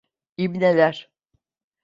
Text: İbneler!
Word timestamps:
İbneler! 0.37 1.11